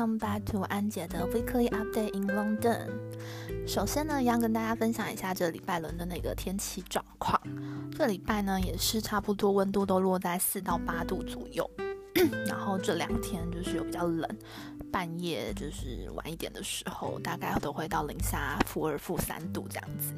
[0.00, 2.88] Come back to 安姐的 Weekly Update in London。
[3.66, 7.38] 首先呢，要跟大家分享一下这礼拜伦的一个天气状况。
[7.94, 11.70] 这礼拜呢，也是差不多温度都落在四到八度左右。
[12.48, 14.26] 然后这两天就是有比较冷，
[14.90, 20.14] 半夜就是晚一点的时候，大概都会到零下负二、负三度这样子。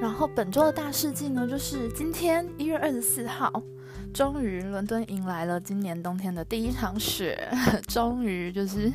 [0.00, 3.52] 然后本周的大事记呢，就是今天一月二十四号。
[4.16, 7.50] 终于，伦敦迎来了今年冬天的第一场雪。
[7.86, 8.90] 终于，就是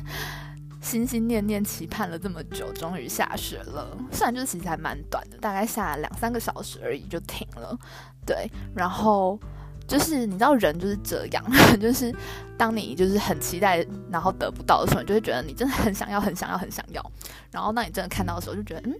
[0.80, 3.96] 心心念念期盼了这么久，终于下雪了。
[4.10, 7.78] 虽然就是其实还蛮短的，大概下两三个小时而已就停了。
[8.26, 9.38] 对，然后
[9.86, 11.44] 就是你知道人就是这样，
[11.80, 12.12] 就是
[12.58, 17.12] 当你就是很期待，然后得不到的时候，你就会觉得你真的很想要，很想要，很想要。
[17.52, 18.92] 然后当你真的看到的时候，就觉得嗯。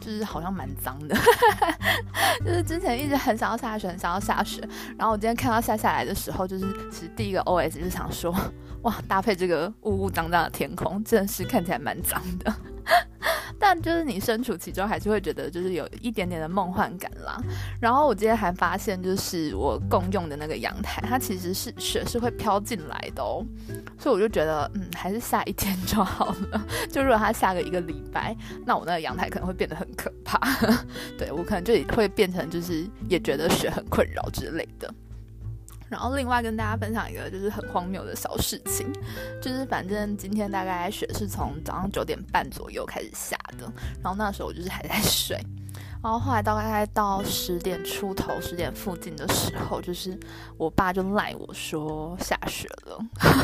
[0.00, 1.14] 就是好像蛮脏的，
[2.44, 4.60] 就是之前一直很想要下雪，很想要下雪，
[4.96, 8.34] 然后我今天看到下下来的时候，就是其实第一个 O S 就是想说，
[8.82, 12.54] 哇，搭配这个雾雾脏脏的天空，真的是看起来蛮脏的。
[13.70, 17.40] 但就是你身处其中，还是会觉得就是有一点点的梦幻感啦。
[17.80, 23.46] 然后我今天还发现，就是我共用的那个阳台，它其实是雪是会飘进来的哦。
[23.96, 26.66] 所以我就觉得，嗯，还是下一天就好了。
[26.90, 30.40] 就如果它下个一个礼拜，那我那个阳台可能会变得很可怕。
[31.16, 34.92] 对我可能就会变成就是也觉得雪很困扰之类的。
[35.88, 38.86] 然后另外跟大家分享一个就是很荒谬的小事情，
[39.42, 43.70] 就是反正今天大概雪是从早上九点半左右开始下的，
[44.02, 45.38] 然后那时候我就是还在睡。
[46.02, 50.18] 然后后来大概到十点出头、十点附近的时候，就是
[50.56, 52.98] 我爸就赖我说下雪了，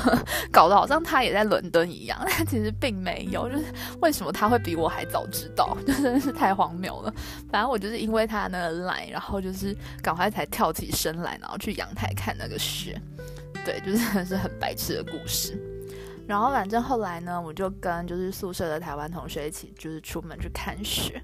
[0.50, 3.46] 搞得好像他也在伦敦一样， 但其实并没有。
[3.50, 3.64] 就是
[4.00, 7.12] 为什么他会比我还早知道，就 真的是太荒谬了。
[7.50, 12.98] 反正我就是因为他那个赖，然后就是赶快才跳起身来，然后去阳台看那个雪。
[13.66, 15.60] 对，就是是很白痴的故事。
[16.26, 21.22] 然后反正后来呢，我就跟就是宿舍的台湾同学一起，就是出门去看雪。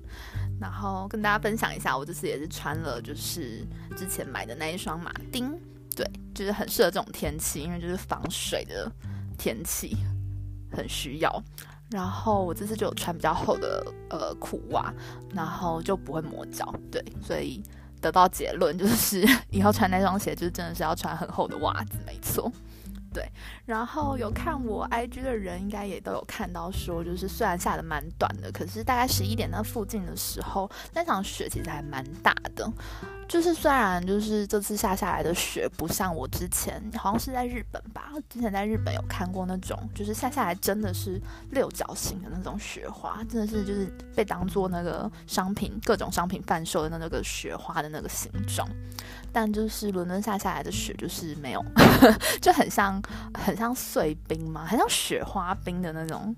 [0.61, 5.53] 然后跟大家分享一下，我这次也是穿了就是之前买的那一双马丁，
[5.97, 8.89] 对，就是很适合这种天气，因为就是防水的
[9.37, 9.97] 天气
[10.71, 11.43] 很需要。
[11.91, 14.95] 然后我这次就有穿比较厚的呃裤袜，
[15.35, 17.61] 然后就不会磨脚，对，所以
[18.01, 22.51] 得到结论就是 以后穿那双鞋就是真的是要穿很厚的袜子，没错。
[23.13, 23.31] 对，
[23.67, 32.71] 然后有看我 IG 的人，应该也都有看到说，就是虽然下的蛮短的，可是大概十一点那附近的时候，那场雪其实还蛮大的。
[33.33, 41.19] 就是虽然就是这次下下来的雪不像我之前好像是在日本吧，之前在日本有看过那种，就是下下来真的是
[41.51, 48.69] 六角形的那种雪花，真的是就是被当做那个商品各种商品贩售的那个雪花的那个形状。
[49.33, 51.65] 但就是伦敦下下来的雪就是没有，
[52.43, 56.37] 就很像很像碎冰嘛，很像雪花冰的那种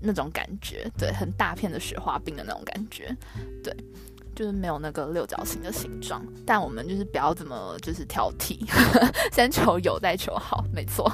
[0.00, 3.16] 那种感觉，对，很大片的雪花冰的那种感觉，
[3.62, 3.72] 对。
[4.34, 8.58] 就是没有那个六角形的形状，但我们就是不要怎么就是挑剔，
[9.32, 11.10] 先求有再求好，没错，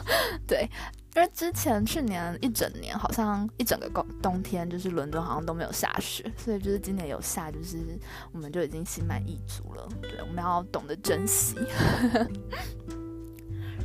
[0.47, 0.69] 对。
[1.17, 7.79] 因为之前去年一整年好像一整个冬冬天，就是伦敦好像都没有下雪，所以就是今年有下，就是
[8.31, 9.89] 我们就已经心满意足了。
[10.01, 11.57] 对，我们要懂得珍惜。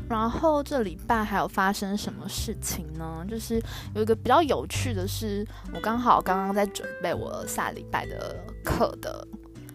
[0.07, 3.25] 然后这礼拜还有发生什么事情呢？
[3.27, 3.61] 就是
[3.95, 9.27] 有一个比较有趣的是，我刚好刚刚在准备我下礼拜的课的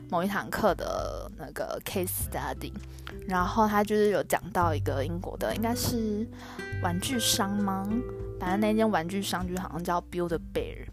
[0.09, 2.73] 某一堂课的那个 case study，
[3.27, 6.25] 然后他就是有讲到一个英国的，应该是
[6.81, 7.89] 玩具商吗？
[8.39, 10.87] 反正那间玩具商就好像叫 Build a Bear，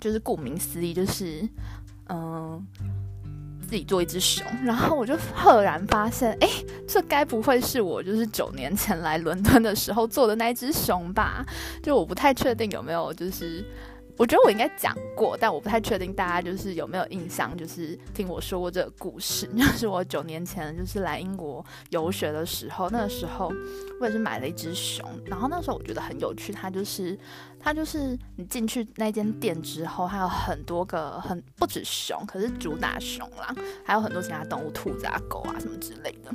[0.00, 1.46] 就是顾名思义就是
[2.08, 2.66] 嗯。
[3.68, 6.48] 自己做一只熊， 然后我就赫然发现，哎，
[6.88, 11.44] 这该不会是我就是九年前来伦敦的时候做的那只熊吧？
[11.82, 13.62] 就我不太确定有没有就是。
[14.18, 19.46] 我觉得我应该讲过，但我不太确定大家就是有没有印象，就是听我说过这个故事。
[19.56, 23.52] 就是我九年前就是来英国游学的时候，那个时候
[24.00, 27.16] 我也是买了一只熊，然后那时候我觉得很有趣，它就是
[27.60, 33.54] 它就是你进去那间店之后，还有很多个很不止熊，可是主打熊啦，
[33.84, 36.32] 还有很多其他动物，兔子啊、狗啊什么之类的。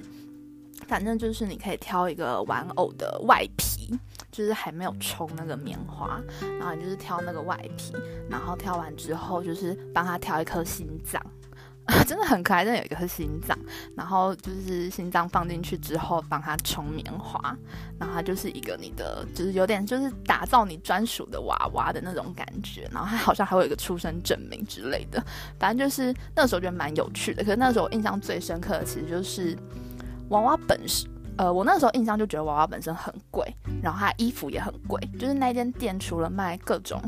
[0.88, 3.98] 反正就是你可以挑一个玩偶的外皮，
[4.32, 6.22] 就是还没有充那个棉花，
[6.60, 7.94] 然后你就是挑那个外皮，
[8.30, 11.22] 然后挑完之后就是帮他挑一颗心脏，
[12.08, 13.58] 真的很可爱，真的有一颗心脏，
[13.96, 17.56] 然后就是心脏放进去之后帮他充棉花，
[18.00, 25.24] 然后它就是一个你的，就是有点就是打造你专属的娃娃的那种感觉，然后它好像还有一个出生证明之类的，
[25.60, 29.58] 反正就是那时候觉得蛮有趣的，可是那时候印象最深刻的其实就是。
[30.30, 33.44] 娃娃本身呃，我那时候印象就觉得娃娃本身很贵，
[33.82, 35.02] 然后它衣服也很贵。
[35.18, 37.02] 就是那间店除了卖各种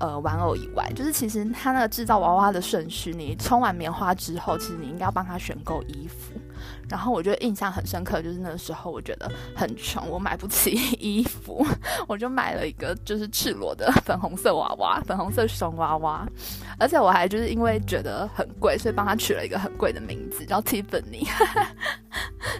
[0.00, 6.32] 呃玩偶以外，就是其实它那个制造娃娃的顺序，你充完棉花之后，其实你应该要帮他选购衣服。
[6.88, 11.62] 然后我觉得印象很深刻，就是那个时候我觉得很穷，我买不起衣服，
[12.08, 16.26] 我就买了一个就是赤裸的粉红色娃娃，粉红色熊娃娃，
[16.78, 21.28] 而且我还就是因为觉得很贵，所以帮他取了一个很贵的名字叫 Tiffany，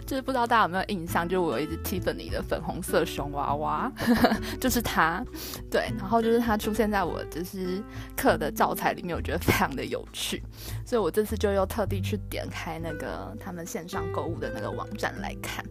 [0.07, 3.91] 就是不知道大家有没有印象，就是我有一只 Tiffany 的粉红色熊娃娃，
[4.59, 5.23] 就是它，
[5.69, 7.83] 对，然后就是它出现在我就是
[8.15, 10.41] 课的教材里面，我觉得非常的有趣，
[10.85, 13.97] 所以我这次就又特地去点开那个他们线上。
[14.13, 15.65] 购物的那个网站来看，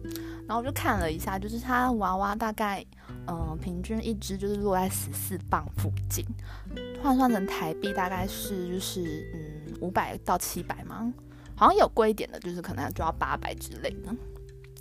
[0.47, 2.85] 然后我就看了一下，就是它娃娃大概，
[3.25, 6.23] 嗯，平均一只就是落在十四磅附近，
[7.01, 11.11] 换算成台币大概是就是嗯五百到七百吗？
[11.57, 14.15] 好像有贵一点的，就是可能就要八百之类的。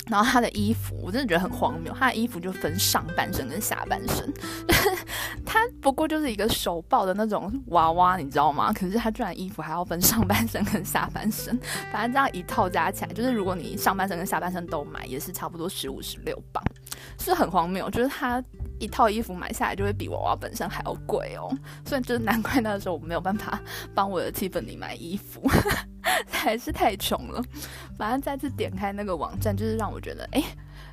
[0.08, 1.92] 然后他的衣服，我真的觉得很荒谬。
[1.92, 4.32] 他的衣服就分上半身跟下半身，
[5.44, 8.72] 他不过就是一个手抱的那种娃娃，你知道吗？
[8.72, 11.58] 可是他居然衣服还要分上半身跟下半身，
[11.90, 16.62] 反正这样一套加起来，就是如果你上半身跟下半身都买，也是差不多十五十六磅，
[17.18, 17.90] 是很荒谬。
[17.90, 18.40] 就是他
[18.78, 21.50] 一套衣服买下来就会比娃娃本身还要贵哦，
[21.84, 23.60] 所以就是难怪那个时候我没有办法
[23.94, 25.42] 帮我的七分里买衣服。
[26.30, 27.42] 还是太穷了，
[27.98, 30.42] 反正再次点开那个网站，就是让我觉得，哎，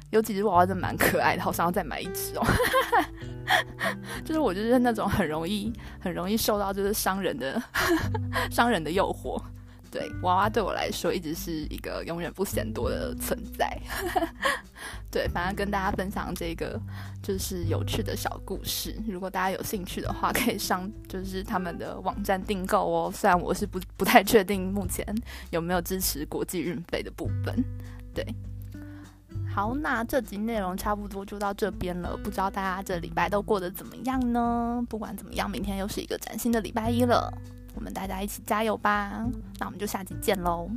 [0.09, 2.45] 有几只娃娃真蛮可爱的，好想要再买一只哦。
[4.25, 7.61] 就是我就是那种很容易、很容易受到就是商人的
[8.49, 9.39] 商人的诱惑。
[9.93, 13.79] 对娃娃对我来说一直是一个永远不嫌多的存在。
[15.11, 16.81] 对，反正跟大家分享这个
[17.21, 18.99] 就是有趣的小故事。
[19.07, 23.11] 如果大家有兴趣的话，可以上就是他们的网站订购哦。
[23.13, 25.05] 虽然我是不不太确定目前
[25.51, 27.63] 有没有支持国际运费的部分。
[28.15, 28.25] 对，
[29.53, 32.17] 好，那这集内容差不多就到这边了。
[32.17, 34.83] 不知道大家这礼拜都过得怎么样呢？
[34.89, 37.31] 不管怎么样，明天又是一个崭新的礼拜一了。
[37.75, 39.25] 我们大家一起加油吧！
[39.59, 40.69] 那我们就下期见喽。